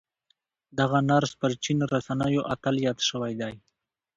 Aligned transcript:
دغه 0.79 0.97
نرس 1.09 1.31
پر 1.39 1.51
چين 1.63 1.79
رسنيو 1.93 2.47
اتل 2.53 2.75
ياد 2.85 2.99
شوی 3.09 3.33
دی. 3.41 3.53